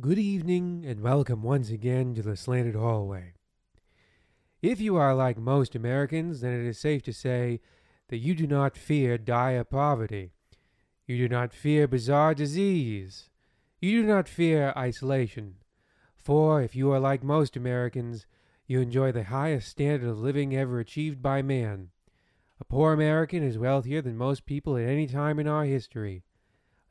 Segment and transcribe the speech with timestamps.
[0.00, 3.32] Good evening, and welcome once again to the Slanted Hallway.
[4.62, 7.60] If you are like most Americans, then it is safe to say
[8.08, 10.30] that you do not fear dire poverty.
[11.04, 13.28] You do not fear bizarre disease.
[13.80, 15.56] You do not fear isolation.
[16.14, 18.24] For if you are like most Americans,
[18.68, 21.88] you enjoy the highest standard of living ever achieved by man.
[22.60, 26.22] A poor American is wealthier than most people at any time in our history.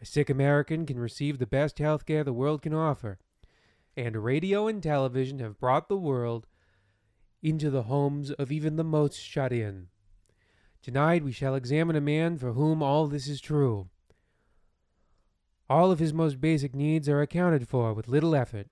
[0.01, 3.17] A sick American can receive the best health care the world can offer.
[3.95, 6.47] And radio and television have brought the world
[7.41, 9.87] into the homes of even the most shut in.
[10.81, 13.89] Tonight we shall examine a man for whom all this is true.
[15.69, 18.67] All of his most basic needs are accounted for with little effort.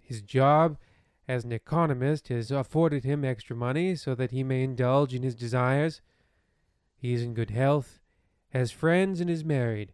[0.00, 0.78] His job
[1.26, 5.34] as an economist has afforded him extra money so that he may indulge in his
[5.34, 6.02] desires.
[6.96, 8.00] He is in good health,
[8.54, 9.92] has friends, and is married.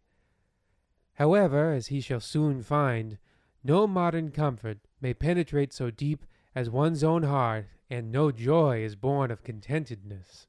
[1.15, 3.19] However, as he shall soon find,
[3.65, 6.25] no modern comfort may penetrate so deep
[6.55, 10.47] as one's own heart, and no joy is born of contentedness.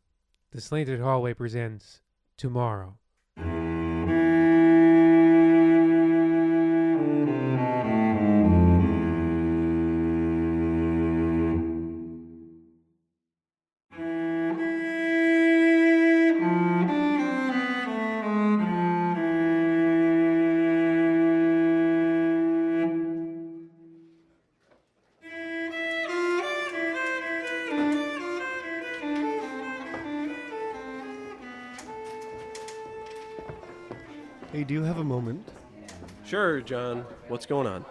[0.51, 2.01] The Slanted Hallway presents
[2.37, 2.97] Tomorrow.
[34.61, 35.47] Hey, do you have a moment?
[36.23, 37.03] Sure, John.
[37.29, 37.83] What's going on?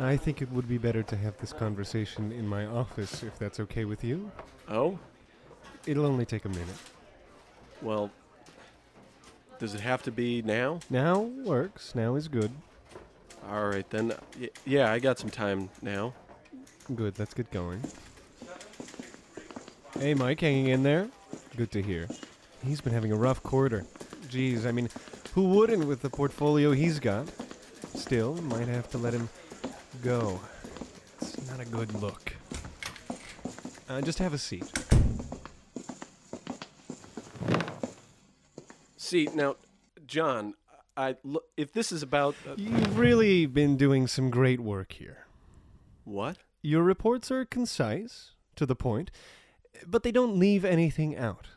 [0.00, 3.60] I think it would be better to have this conversation in my office, if that's
[3.60, 4.32] okay with you.
[4.70, 4.98] Oh,
[5.86, 6.78] It'll only take a minute.
[7.82, 8.10] well,
[9.58, 10.80] does it have to be now?
[10.88, 11.94] Now works.
[11.94, 12.52] Now is good.
[13.46, 14.14] All right, then.
[14.40, 16.14] Y- yeah, I got some time now.
[16.94, 17.82] Good, let's get going.
[20.00, 21.10] Hey, Mike, hanging in there?
[21.54, 22.08] Good to hear.
[22.64, 23.84] He's been having a rough quarter.
[24.30, 24.88] Geez, I mean,
[25.36, 27.28] who wouldn't with the portfolio he's got?
[27.94, 29.28] Still, might have to let him
[30.02, 30.40] go.
[31.20, 32.32] It's not a good look.
[33.86, 34.64] Uh, just have a seat.
[38.96, 39.56] See, now,
[40.06, 40.54] John,
[40.96, 41.44] I look.
[41.58, 45.26] If this is about uh, You've really been doing some great work here.
[46.04, 46.38] what?
[46.62, 49.10] Your reports are concise, to the point,
[49.86, 51.48] but they don't leave anything out.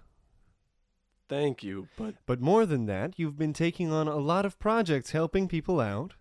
[1.30, 5.12] Thank you, but But more than that, you've been taking on a lot of projects
[5.12, 6.16] helping people out.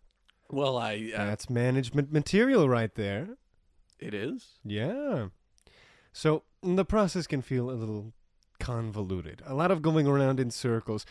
[0.50, 1.12] well, I.
[1.14, 3.36] Uh, That's management material right there.
[3.98, 4.58] it is.
[4.64, 5.28] Yeah.
[6.12, 8.12] So the process can feel a little
[8.60, 9.42] convoluted.
[9.46, 11.06] A lot of going around in circles.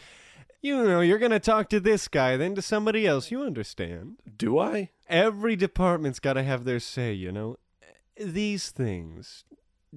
[0.62, 3.32] You know, you're going to talk to this guy, then to somebody else.
[3.32, 4.18] You understand?
[4.38, 4.90] Do I?
[5.08, 7.58] Every department's got to have their say, you know.
[8.18, 9.46] These things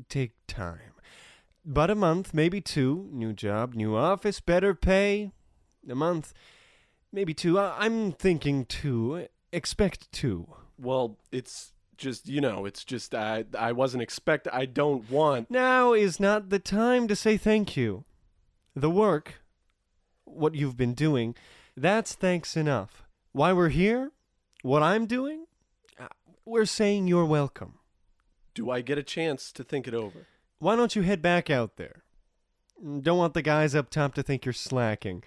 [0.09, 0.90] take time.
[1.73, 3.09] But a month, maybe two.
[3.13, 5.31] New job, new office, better pay.
[5.89, 6.35] A month,
[7.13, 7.61] maybe two.
[7.61, 9.29] I- I'm thinking two.
[9.53, 10.49] Expect two.
[10.77, 13.45] Well, it's just you know, it's just I.
[13.57, 14.49] I wasn't expect.
[14.53, 15.49] I don't want.
[15.49, 18.05] Now is not the time to say thank you.
[18.75, 19.41] The work,
[20.25, 21.37] what you've been doing,
[21.77, 23.05] that's thanks enough.
[23.31, 24.11] Why we're here,
[24.63, 25.47] what I'm doing,
[26.01, 26.09] uh,
[26.45, 27.75] we're saying you're welcome.
[28.55, 30.27] Do I get a chance to think it over?
[30.61, 32.05] Why don't you head back out there?
[32.83, 35.25] Don't want the guys up top to think you're slacking.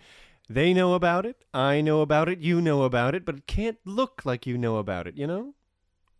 [0.50, 3.78] They know about it, I know about it, you know about it, but it can't
[3.84, 5.56] look like you know about it, you know?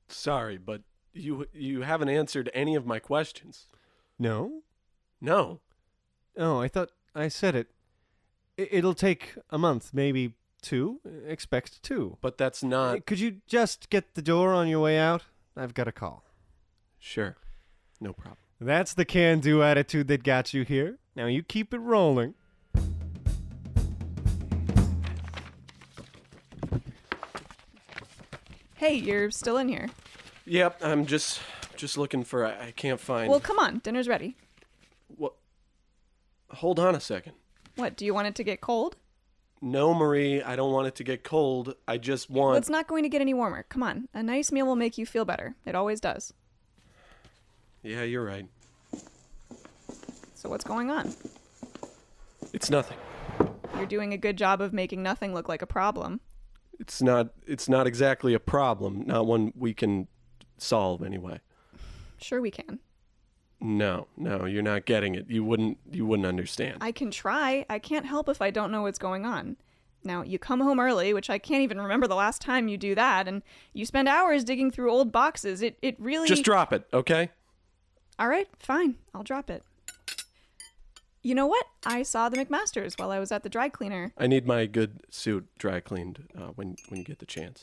[0.08, 0.82] Sorry, but
[1.14, 3.68] you you haven't answered any of my questions.
[4.18, 4.64] No?
[5.22, 5.60] No.
[6.38, 7.68] Oh, I thought I said it.
[8.58, 11.02] It'll take a month, maybe two.
[11.28, 12.18] Expect two.
[12.22, 12.98] But that's not.
[12.98, 15.24] Uh, could you just get the door on your way out?
[15.56, 16.24] I've got a call.
[16.98, 17.36] Sure.
[18.00, 18.38] No problem.
[18.64, 20.98] That's the can do attitude that got you here.
[21.18, 22.34] Now you keep it rolling.
[28.76, 29.90] Hey, you're still in here.
[30.46, 31.42] Yep, I'm just
[31.76, 32.46] just looking for.
[32.46, 33.30] I, I can't find.
[33.30, 34.36] Well, come on, dinner's ready.
[35.18, 35.34] what?
[36.52, 37.34] Hold on a second.
[37.76, 38.96] What, do you want it to get cold?
[39.62, 41.76] No, Marie, I don't want it to get cold.
[41.88, 42.58] I just Well, want.
[42.58, 43.64] it's not going to get any warmer.
[43.70, 44.08] Come on.
[44.14, 45.56] A nice meal will make you feel better.
[45.66, 46.34] It always does.
[47.84, 48.48] Yeah, you're right.
[50.36, 51.14] So, what's going on?
[52.54, 52.98] It's nothing.
[53.76, 56.22] You're doing a good job of making nothing look like a problem.
[56.80, 57.34] It's not.
[57.46, 59.04] It's not exactly a problem.
[59.06, 60.08] Not one we can
[60.58, 61.42] solve anyway.
[62.18, 62.80] Sure, we can.
[63.60, 65.26] No, no, you're not getting it.
[65.30, 65.78] You wouldn't.
[65.92, 66.78] You wouldn't understand.
[66.80, 67.66] I can try.
[67.70, 69.58] I can't help if I don't know what's going on.
[70.06, 72.94] Now, you come home early, which I can't even remember the last time you do
[72.96, 73.42] that, and
[73.74, 75.62] you spend hours digging through old boxes.
[75.62, 77.30] It it really Just drop it, okay?
[78.20, 78.96] All right, fine.
[79.14, 79.64] I'll drop it.
[81.22, 81.66] You know what?
[81.86, 84.12] I saw the McMasters while I was at the dry cleaner.
[84.18, 87.62] I need my good suit dry cleaned uh, when when you get the chance.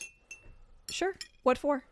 [0.89, 1.15] Sure.
[1.43, 1.83] What for?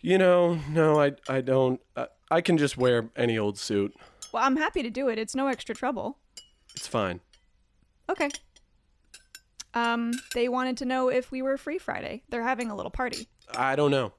[0.00, 1.80] You know, no, I I don't.
[1.94, 3.94] Uh, I can just wear any old suit.
[4.32, 5.18] Well, I'm happy to do it.
[5.18, 6.18] It's no extra trouble.
[6.74, 7.20] It's fine.
[8.08, 8.30] Okay.
[9.74, 12.22] Um, they wanted to know if we were free Friday.
[12.30, 13.28] They're having a little party.
[13.54, 14.12] I don't know.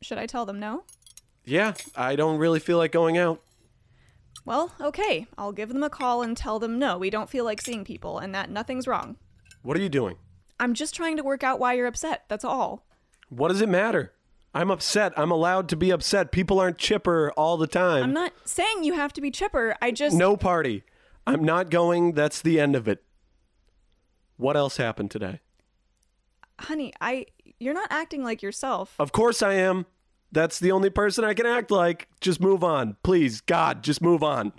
[0.00, 0.84] Should I tell them no?
[1.44, 3.40] Yeah, I don't really feel like going out.
[4.44, 5.26] Well, okay.
[5.38, 8.18] I'll give them a call and tell them no, we don't feel like seeing people
[8.18, 9.16] and that nothing's wrong.
[9.62, 10.16] What are you doing?
[10.60, 12.24] I'm just trying to work out why you're upset.
[12.28, 12.86] That's all.
[13.28, 14.12] What does it matter?
[14.54, 15.12] I'm upset.
[15.16, 16.30] I'm allowed to be upset.
[16.30, 18.04] People aren't chipper all the time.
[18.04, 19.74] I'm not saying you have to be chipper.
[19.82, 20.84] I just No party.
[21.26, 22.12] I'm not going.
[22.12, 23.02] That's the end of it.
[24.36, 25.40] What else happened today?
[26.60, 27.26] honey, I
[27.58, 28.94] you're not acting like yourself.
[28.98, 29.86] Of course I am.
[30.34, 32.08] That's the only person I can act like.
[32.20, 32.96] Just move on.
[33.04, 34.52] Please, God, just move on.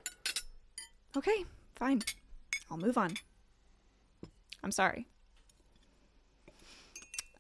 [1.18, 1.44] Okay,
[1.76, 2.02] fine.
[2.72, 3.16] I'll move on.
[4.64, 5.06] I'm sorry.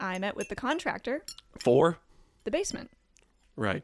[0.01, 1.23] I met with the contractor,
[1.59, 1.97] For?
[2.43, 2.91] the basement.
[3.55, 3.83] Right.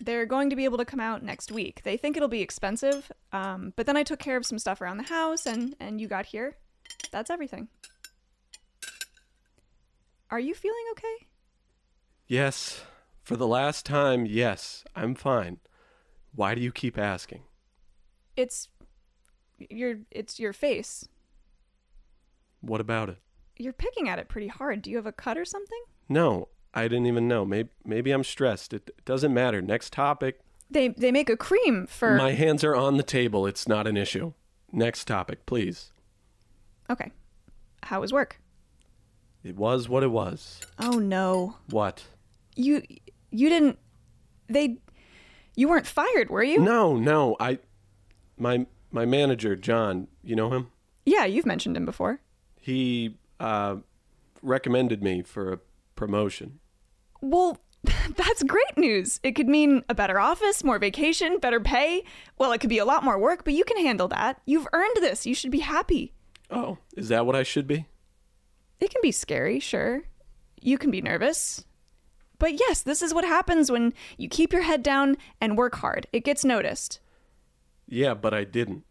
[0.00, 1.82] They're going to be able to come out next week.
[1.84, 4.96] They think it'll be expensive, um, but then I took care of some stuff around
[4.96, 6.56] the house, and and you got here.
[7.10, 7.68] That's everything.
[10.30, 11.26] Are you feeling okay?
[12.26, 12.80] Yes.
[13.22, 14.84] For the last time, yes.
[14.96, 15.58] I'm fine.
[16.34, 17.42] Why do you keep asking?
[18.36, 18.68] It's
[19.58, 21.06] your it's your face.
[22.60, 23.18] What about it?
[23.58, 24.82] You're picking at it pretty hard.
[24.82, 25.80] Do you have a cut or something?
[26.08, 27.44] No, I didn't even know.
[27.44, 28.72] Maybe, maybe I'm stressed.
[28.72, 29.60] It, it doesn't matter.
[29.60, 30.40] Next topic.
[30.70, 33.46] They they make a cream for My hands are on the table.
[33.46, 34.32] It's not an issue.
[34.72, 35.92] Next topic, please.
[36.88, 37.12] Okay.
[37.82, 38.40] How was work?
[39.44, 40.60] It was what it was.
[40.78, 41.56] Oh no.
[41.68, 42.04] What?
[42.54, 42.82] You
[43.32, 43.78] you didn't
[44.48, 44.78] they
[45.56, 46.60] you weren't fired, were you?
[46.60, 47.36] No, no.
[47.40, 47.58] I
[48.36, 50.68] my my manager, John, you know him?
[51.04, 52.20] Yeah, you've mentioned him before.
[52.60, 53.76] He uh
[54.42, 55.58] recommended me for a
[55.96, 56.60] promotion.
[57.20, 57.58] Well,
[58.16, 59.20] that's great news.
[59.22, 62.04] It could mean a better office, more vacation, better pay.
[62.38, 64.40] Well, it could be a lot more work, but you can handle that.
[64.46, 65.26] You've earned this.
[65.26, 66.12] You should be happy.
[66.50, 67.86] Oh, is that what I should be?
[68.78, 70.02] It can be scary, sure.
[70.60, 71.64] You can be nervous.
[72.42, 76.08] But yes, this is what happens when you keep your head down and work hard.
[76.12, 76.98] It gets noticed.
[77.86, 78.82] Yeah, but I didn't.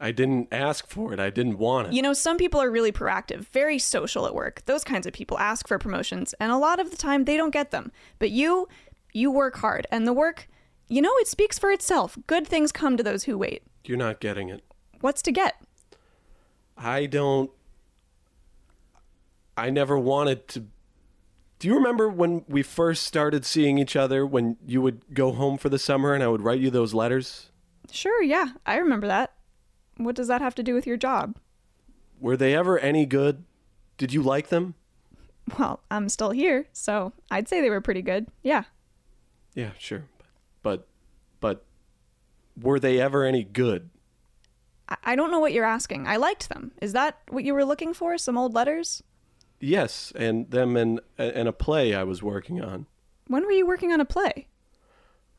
[0.00, 1.20] I didn't ask for it.
[1.20, 1.92] I didn't want it.
[1.92, 4.64] You know, some people are really proactive, very social at work.
[4.64, 7.52] Those kinds of people ask for promotions, and a lot of the time they don't
[7.52, 7.92] get them.
[8.18, 8.66] But you,
[9.12, 10.48] you work hard, and the work,
[10.88, 12.18] you know, it speaks for itself.
[12.26, 13.62] Good things come to those who wait.
[13.84, 14.64] You're not getting it.
[15.00, 15.54] What's to get?
[16.76, 17.52] I don't.
[19.56, 20.64] I never wanted to.
[21.62, 25.58] Do you remember when we first started seeing each other when you would go home
[25.58, 27.50] for the summer and I would write you those letters?
[27.88, 29.34] Sure, yeah, I remember that.
[29.96, 31.36] What does that have to do with your job?
[32.18, 33.44] Were they ever any good?
[33.96, 34.74] Did you like them?
[35.56, 38.26] Well, I'm still here, so I'd say they were pretty good.
[38.42, 38.64] Yeah.
[39.54, 40.06] Yeah, sure.
[40.64, 40.88] But
[41.38, 41.64] but
[42.60, 43.88] were they ever any good?
[44.88, 46.08] I, I don't know what you're asking.
[46.08, 46.72] I liked them.
[46.82, 48.18] Is that what you were looking for?
[48.18, 49.04] Some old letters?
[49.62, 52.86] Yes, and them and in a play I was working on.
[53.28, 54.48] When were you working on a play?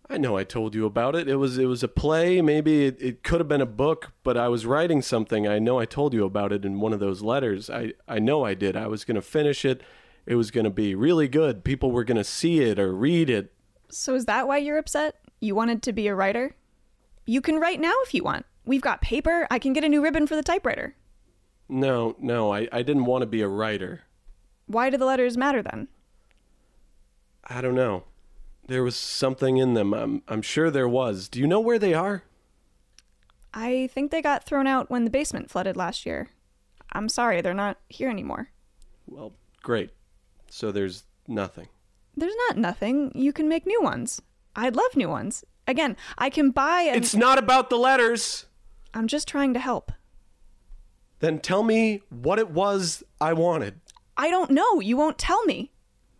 [0.09, 1.27] I know I told you about it.
[1.27, 2.41] It was it was a play.
[2.41, 5.45] Maybe it, it could have been a book, but I was writing something.
[5.45, 7.69] I know I told you about it in one of those letters.
[7.69, 8.77] I, I know I did.
[8.77, 9.81] I was going to finish it.
[10.25, 11.65] It was going to be really good.
[11.65, 13.51] People were going to see it or read it.
[13.89, 15.15] So is that why you're upset?
[15.41, 16.55] You wanted to be a writer?
[17.25, 18.45] You can write now if you want.
[18.63, 19.47] We've got paper.
[19.51, 20.95] I can get a new ribbon for the typewriter.
[21.67, 24.03] No, no, I, I didn't want to be a writer.
[24.67, 25.87] Why do the letters matter then?
[27.45, 28.03] I don't know.
[28.65, 29.93] There was something in them.
[29.93, 31.27] I'm, I'm sure there was.
[31.27, 32.23] Do you know where they are?
[33.53, 36.29] I think they got thrown out when the basement flooded last year.
[36.93, 38.49] I'm sorry, they're not here anymore.
[39.05, 39.91] Well, great.
[40.49, 41.67] So there's nothing.
[42.15, 43.11] There's not nothing.
[43.15, 44.21] You can make new ones.
[44.55, 45.43] I'd love new ones.
[45.67, 48.45] Again, I can buy and It's not about the letters.
[48.93, 49.91] I'm just trying to help.
[51.19, 53.79] Then tell me what it was I wanted.
[54.17, 54.79] I don't know.
[54.79, 55.71] You won't tell me.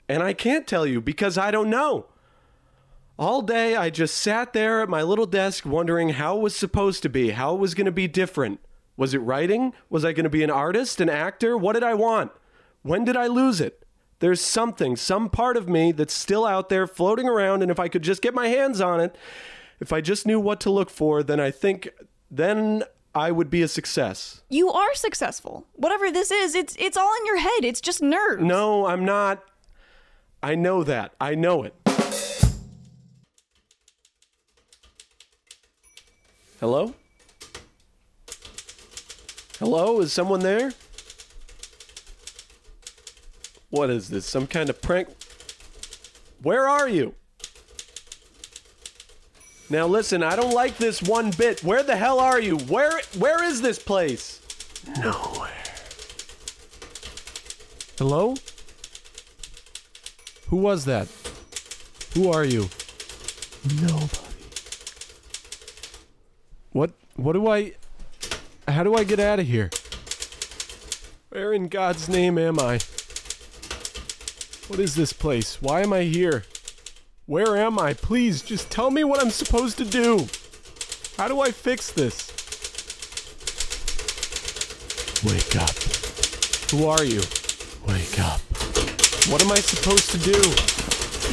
[0.10, 2.08] And I can't tell you because I don't know.
[3.18, 7.04] All day I just sat there at my little desk wondering how it was supposed
[7.04, 8.60] to be, how it was going to be different.
[8.98, 9.74] Was it writing?
[9.90, 11.58] Was I going to be an artist, an actor?
[11.58, 12.32] What did I want?
[12.82, 13.86] When did I lose it?
[14.20, 17.88] There's something, some part of me that's still out there floating around, and if I
[17.88, 19.16] could just get my hands on it,
[19.80, 21.90] if I just knew what to look for, then I think,
[22.32, 22.84] then
[23.16, 24.42] I would be a success.
[24.50, 25.68] You are successful.
[25.74, 27.64] Whatever this is, it's it's all in your head.
[27.64, 28.42] It's just nerves.
[28.44, 29.44] No, I'm not.
[30.42, 31.14] I know that.
[31.22, 31.76] I know it.
[36.60, 36.94] Hello?
[39.60, 40.02] Hello?
[40.02, 40.72] Is someone there?
[43.70, 44.26] What is this?
[44.26, 45.10] Some kind of prank?
[46.42, 47.16] Where are you?
[49.74, 51.64] Now listen, I don't like this one bit.
[51.64, 52.58] Where the hell are you?
[52.58, 54.40] Where where is this place?
[55.00, 55.50] Nowhere.
[57.98, 58.36] Hello?
[60.50, 61.08] Who was that?
[62.14, 62.70] Who are you?
[63.82, 64.08] Nobody.
[66.72, 67.74] What what do I
[68.68, 69.72] How do I get out of here?
[71.30, 72.74] Where in God's name am I?
[74.68, 75.60] What is this place?
[75.64, 76.44] Why am I here?
[77.34, 77.96] Where am I?
[77.96, 80.28] Please just tell me what I'm supposed to do.
[81.18, 82.30] How do I fix this?
[85.26, 85.74] Wake up.
[86.70, 87.22] Who are you?
[87.88, 88.40] Wake up.
[89.32, 90.40] What am I supposed to do?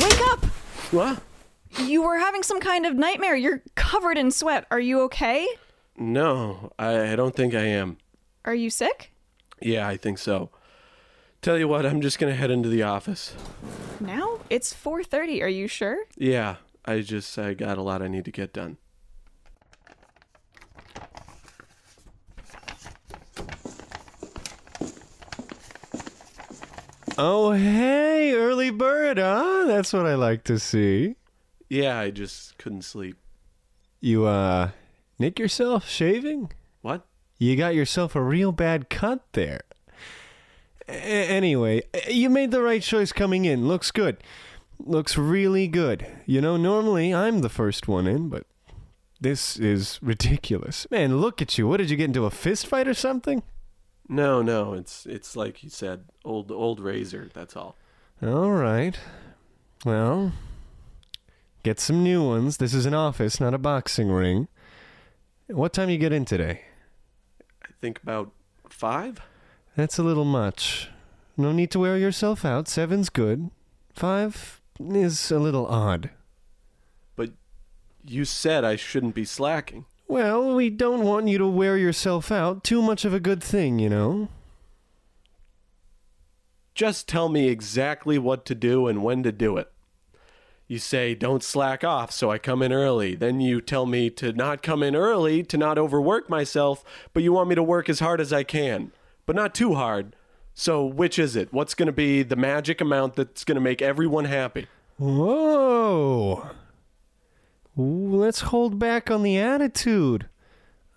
[0.03, 0.43] Wake up!
[0.91, 1.21] What?
[1.87, 3.37] You were having some kind of nightmare.
[3.37, 4.65] You're covered in sweat.
[4.71, 5.47] Are you okay?
[5.99, 7.99] No, I, I don't think I am.
[8.47, 9.13] Are you sick?
[9.61, 10.49] Yeah, I think so.
[11.43, 13.35] Tell you what, I'm just gonna head into the office.
[13.99, 14.41] Now?
[14.51, 15.43] It's 4:30.
[15.43, 16.05] Are you sure?
[16.17, 18.77] Yeah, I just I got a lot I need to get done.
[27.17, 29.65] Oh, hey, early bird, huh?
[29.67, 31.17] That's what I like to see.
[31.69, 33.17] Yeah, I just couldn't sleep.
[34.01, 34.71] You, uh,
[35.19, 36.51] nick yourself shaving?
[36.81, 37.07] What?
[37.37, 39.61] You got yourself a real bad cut there.
[40.91, 43.69] Anyway, you made the right choice coming in.
[43.69, 44.19] Looks good.
[44.79, 46.07] Looks really good.
[46.27, 48.47] You know, normally I'm the first one in, but
[49.21, 50.87] this is ridiculous.
[50.91, 51.69] Man, look at you.
[51.69, 53.43] What did you get into a fist fight or something?
[54.09, 57.31] No, no, it's it's like you said, old old razor.
[57.33, 57.77] That's all.
[58.23, 58.99] All right.
[59.85, 60.33] Well,
[61.63, 62.57] get some new ones.
[62.57, 64.49] This is an office, not a boxing ring.
[65.47, 66.63] What time you get in today?
[67.63, 68.33] I think about
[68.69, 69.21] five.
[69.81, 70.91] That's a little much.
[71.39, 72.69] No need to wear yourself out.
[72.69, 73.51] Seven's good.
[73.95, 76.11] Five is a little odd.
[77.17, 77.31] But
[78.05, 79.87] you said I shouldn't be slacking.
[80.07, 82.63] Well, we don't want you to wear yourself out.
[82.63, 84.29] Too much of a good thing, you know.
[86.75, 89.73] Just tell me exactly what to do and when to do it.
[90.69, 93.15] You say, don't slack off, so I come in early.
[93.15, 96.85] Then you tell me to not come in early, to not overwork myself,
[97.15, 98.93] but you want me to work as hard as I can,
[99.31, 100.17] but not too hard.
[100.55, 101.53] So, which is it?
[101.53, 104.67] What's going to be the magic amount that's going to make everyone happy?
[104.99, 106.51] Whoa.
[107.79, 110.29] Ooh, let's hold back on the attitude.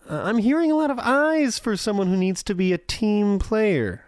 [0.09, 3.37] Uh, I'm hearing a lot of eyes for someone who needs to be a team
[3.37, 4.03] player.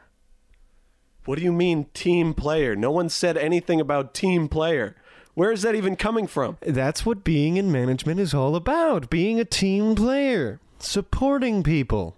[1.25, 2.75] What do you mean, team player?
[2.75, 4.95] No one said anything about team player.
[5.35, 6.57] Where is that even coming from?
[6.61, 12.17] That's what being in management is all about being a team player, supporting people.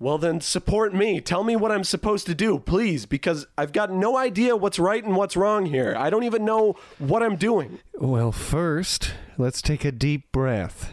[0.00, 1.20] Well, then support me.
[1.20, 5.04] Tell me what I'm supposed to do, please, because I've got no idea what's right
[5.04, 5.94] and what's wrong here.
[5.94, 7.80] I don't even know what I'm doing.
[7.92, 10.90] Well, first, let's take a deep breath.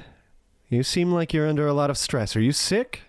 [0.68, 2.36] You seem like you're under a lot of stress.
[2.36, 3.04] Are you sick?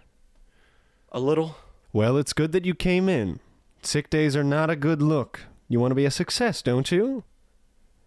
[1.11, 1.57] A little.
[1.93, 3.41] Well, it's good that you came in.
[3.83, 5.41] Sick days are not a good look.
[5.69, 7.25] You want to be a success, don't you?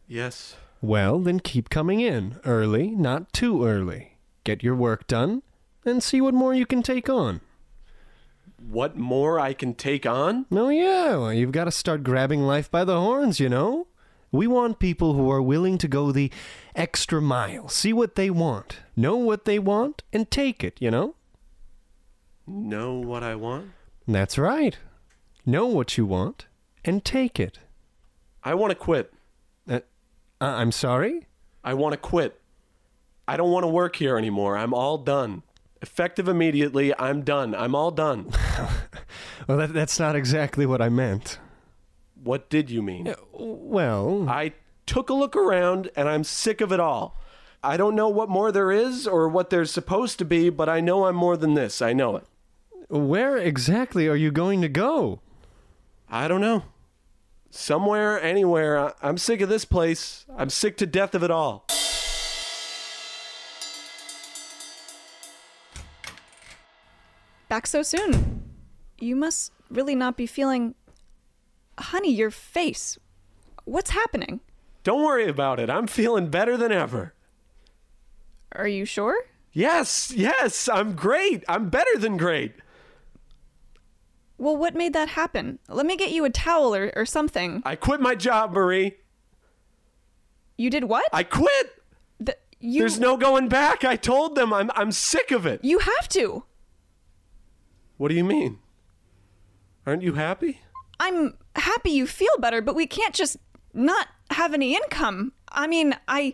[0.07, 0.55] Yes.
[0.81, 2.39] Well, then keep coming in.
[2.45, 4.13] Early, not too early.
[4.45, 5.43] Get your work done,
[5.83, 7.41] and see what more you can take on.
[8.69, 10.45] What more I can take on?
[10.51, 13.87] Oh, yeah, well, you've got to start grabbing life by the horns, you know?
[14.31, 16.31] We want people who are willing to go the
[16.75, 21.15] extra mile, see what they want, know what they want, and take it, you know?
[22.47, 23.71] Know what I want?
[24.07, 24.77] That's right.
[25.45, 26.45] Know what you want,
[26.85, 27.59] and take it.
[28.43, 29.13] I want to quit.
[29.69, 29.81] Uh,
[30.39, 31.27] I'm sorry?
[31.63, 32.39] I want to quit.
[33.27, 34.57] I don't want to work here anymore.
[34.57, 35.43] I'm all done.
[35.81, 37.55] Effective immediately, I'm done.
[37.55, 38.31] I'm all done.
[39.47, 41.39] Well, that, that's not exactly what I meant.
[42.23, 43.13] what did you mean?
[43.33, 44.53] Well, I
[44.85, 47.17] took a look around and I'm sick of it all.
[47.63, 50.79] I don't know what more there is or what there's supposed to be, but I
[50.79, 51.81] know I'm more than this.
[51.81, 52.25] I know it.
[52.89, 55.19] where exactly are you going to go?
[56.09, 56.63] I don't know.
[57.49, 58.93] Somewhere, anywhere.
[59.01, 60.25] I'm sick of this place.
[60.37, 61.65] I'm sick to death of it all.
[67.51, 68.43] Back so soon.
[68.97, 70.73] You must really not be feeling.
[71.77, 72.97] Honey, your face.
[73.65, 74.39] What's happening?
[74.83, 75.69] Don't worry about it.
[75.69, 77.13] I'm feeling better than ever.
[78.53, 79.25] Are you sure?
[79.51, 81.43] Yes, yes, I'm great.
[81.49, 82.53] I'm better than great.
[84.37, 85.59] Well, what made that happen?
[85.67, 87.61] Let me get you a towel or, or something.
[87.65, 88.95] I quit my job, Marie.
[90.57, 91.03] You did what?
[91.11, 91.83] I quit.
[92.25, 93.83] Th- you, There's no going back.
[93.83, 95.65] I told them I'm I'm sick of it.
[95.65, 96.45] You have to.
[98.01, 98.57] What do you mean?
[99.85, 100.59] Aren't you happy?
[100.99, 103.37] I'm happy you feel better, but we can't just
[103.75, 105.33] not have any income.
[105.49, 106.33] I mean, I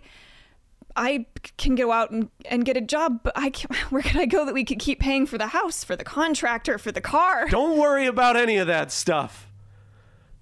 [0.95, 1.25] I
[1.57, 4.45] can go out and, and get a job, but I can where can I go
[4.45, 7.49] that we could keep paying for the house, for the contractor, for the car?
[7.49, 9.49] Don't worry about any of that stuff.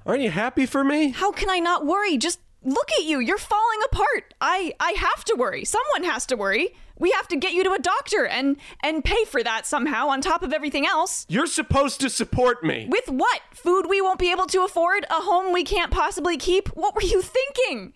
[0.05, 1.09] Aren't you happy for me?
[1.09, 2.19] How can I not worry?
[2.19, 3.17] Just look at you.
[3.17, 4.35] You're falling apart.
[4.41, 5.65] I I have to worry.
[5.65, 6.75] Someone has to worry.
[6.97, 10.21] We have to get you to a doctor and and pay for that somehow on
[10.21, 11.25] top of everything else.
[11.27, 12.87] You're supposed to support me.
[12.89, 13.41] With what?
[13.53, 15.05] Food we won't be able to afford?
[15.09, 16.69] A home we can't possibly keep?
[16.69, 17.93] What were you thinking?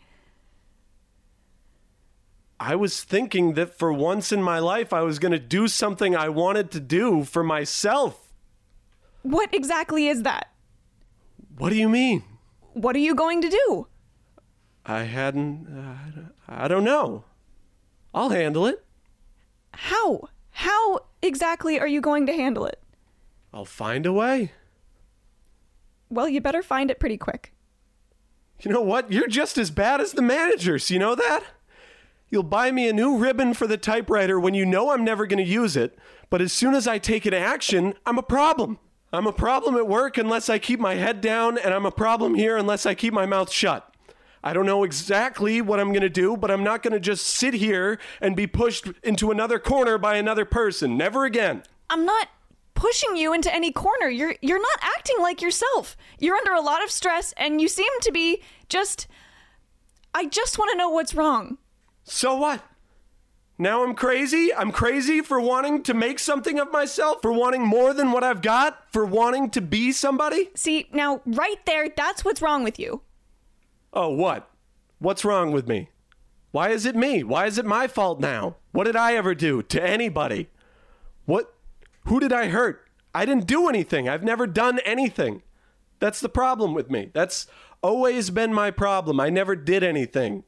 [2.59, 6.13] I was thinking that for once in my life I was going to do something
[6.13, 8.33] I wanted to do for myself.
[9.21, 10.49] What exactly is that?
[11.57, 12.23] What do you mean?
[12.73, 13.87] What are you going to do?
[14.85, 17.23] I hadn't uh, I don't know.
[18.13, 18.83] I'll handle it.
[19.83, 20.27] How?
[20.51, 22.81] How exactly are you going to handle it?
[23.53, 24.51] I'll find a way.
[26.09, 27.53] Well, you better find it pretty quick.
[28.61, 29.09] You know what?
[29.09, 30.91] You're just as bad as the managers.
[30.91, 31.43] You know that?
[32.29, 35.43] You'll buy me a new ribbon for the typewriter when you know I'm never going
[35.43, 35.97] to use it,
[36.29, 38.79] but as soon as I take an action, I'm a problem.
[39.13, 42.35] I'm a problem at work unless I keep my head down, and I'm a problem
[42.35, 43.91] here unless I keep my mouth shut.
[44.43, 47.25] I don't know exactly what I'm going to do, but I'm not going to just
[47.25, 50.97] sit here and be pushed into another corner by another person.
[50.97, 51.63] Never again.
[51.89, 52.29] I'm not
[52.73, 54.07] pushing you into any corner.
[54.07, 55.97] You're you're not acting like yourself.
[56.19, 59.07] You're under a lot of stress and you seem to be just
[60.13, 61.57] I just want to know what's wrong.
[62.03, 62.63] So what?
[63.57, 64.53] Now I'm crazy?
[64.53, 68.41] I'm crazy for wanting to make something of myself, for wanting more than what I've
[68.41, 70.49] got, for wanting to be somebody?
[70.55, 73.01] See, now right there, that's what's wrong with you.
[73.93, 74.49] Oh, what?
[74.99, 75.89] What's wrong with me?
[76.51, 77.23] Why is it me?
[77.23, 78.57] Why is it my fault now?
[78.71, 80.49] What did I ever do to anybody?
[81.25, 81.53] What?
[82.05, 82.87] Who did I hurt?
[83.13, 84.09] I didn't do anything.
[84.09, 85.41] I've never done anything.
[85.99, 87.11] That's the problem with me.
[87.13, 87.47] That's
[87.81, 89.19] always been my problem.
[89.19, 90.43] I never did anything.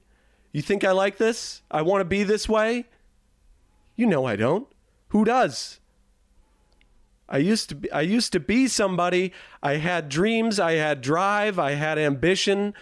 [0.52, 1.62] You think I like this?
[1.70, 2.86] I want to be this way?
[3.96, 4.68] You know I don't.
[5.10, 5.80] Who does?
[7.30, 9.32] I used to be, I used to be somebody.
[9.64, 12.74] I had dreams, I had drive, I had ambition.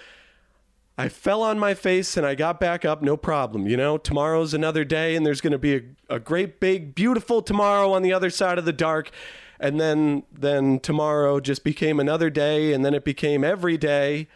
[1.00, 3.66] I fell on my face and I got back up, no problem.
[3.66, 7.42] You know, tomorrow's another day and there's going to be a, a great big beautiful
[7.42, 9.10] tomorrow on the other side of the dark.
[9.62, 14.28] And then then tomorrow just became another day and then it became every day.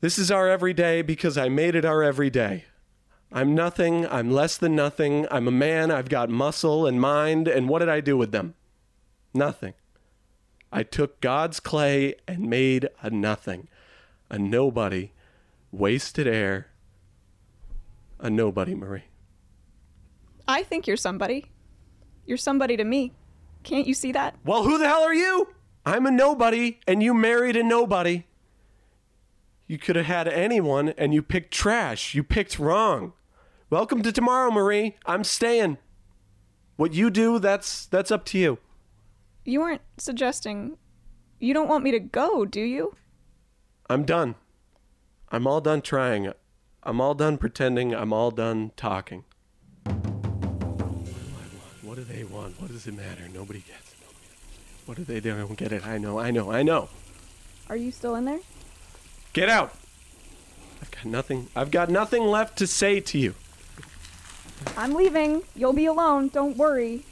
[0.00, 2.64] This is our everyday because I made it our everyday.
[3.30, 5.28] I'm nothing, I'm less than nothing.
[5.30, 8.54] I'm a man, I've got muscle and mind and what did I do with them?
[9.32, 9.74] Nothing.
[10.72, 13.68] I took God's clay and made a nothing
[14.32, 15.12] a nobody,
[15.70, 16.68] wasted air,
[18.18, 19.04] a nobody, Marie.
[20.48, 21.52] I think you're somebody.
[22.24, 23.12] You're somebody to me.
[23.62, 24.34] Can't you see that?
[24.44, 25.48] Well, who the hell are you?
[25.84, 28.24] I'm a nobody, and you married a nobody.
[29.66, 32.14] You could have had anyone, and you picked trash.
[32.14, 33.12] You picked wrong.
[33.68, 34.96] Welcome to tomorrow, Marie.
[35.04, 35.76] I'm staying.
[36.76, 38.58] What you do, that's that's up to you.
[39.44, 40.78] You aren't suggesting
[41.38, 42.96] you don't want me to go, do you?
[43.92, 44.36] I'm done.
[45.30, 46.32] I'm all done trying.
[46.82, 47.94] I'm all done pretending.
[47.94, 49.24] I'm all done talking.
[49.84, 51.84] What do I want?
[51.84, 52.58] What do they want?
[52.58, 53.28] What does it matter?
[53.34, 53.98] Nobody gets it.
[54.00, 54.86] Nobody gets it.
[54.86, 55.34] What do they do?
[55.34, 55.86] I don't get it.
[55.86, 56.18] I know.
[56.18, 56.50] I know.
[56.50, 56.88] I know.
[57.68, 58.40] Are you still in there?
[59.34, 59.74] Get out.
[60.80, 61.48] I've got nothing.
[61.54, 63.34] I've got nothing left to say to you.
[64.74, 65.42] I'm leaving.
[65.54, 66.28] You'll be alone.
[66.28, 67.04] Don't worry.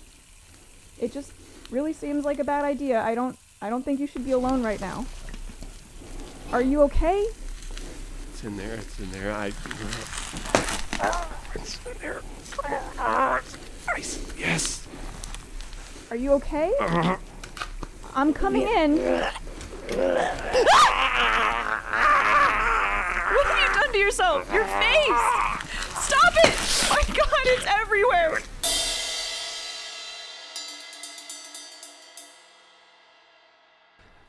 [0.98, 1.32] It just
[1.70, 3.02] really seems like a bad idea.
[3.02, 5.04] I don't I don't think you should be alone right now.
[6.52, 7.24] Are you okay?
[8.32, 8.74] It's in there.
[8.74, 9.32] It's in there.
[9.32, 9.52] I.
[11.54, 12.22] It's in there.
[13.86, 14.34] Nice.
[14.36, 14.88] Yes.
[16.10, 16.72] Are you okay?
[16.80, 17.16] Uh-huh.
[18.16, 18.96] I'm coming in.
[18.96, 19.36] what
[23.46, 24.52] have you done to yourself?
[24.52, 25.22] Your face!
[26.00, 26.52] Stop it!
[26.52, 28.42] Oh my god, it's everywhere!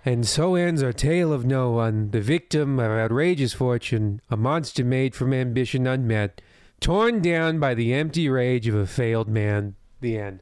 [0.03, 4.83] And so ends our tale of no one, the victim of outrageous fortune, a monster
[4.83, 6.41] made from ambition unmet,
[6.79, 9.75] torn down by the empty rage of a failed man.
[9.99, 10.41] The end.